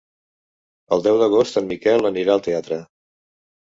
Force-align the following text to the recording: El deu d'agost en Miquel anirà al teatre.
El 0.97 1.05
deu 1.09 1.21
d'agost 1.25 1.63
en 1.63 1.71
Miquel 1.75 2.13
anirà 2.13 2.39
al 2.39 2.47
teatre. 2.53 2.85